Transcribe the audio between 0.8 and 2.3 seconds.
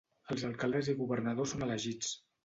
i governadors són elegits.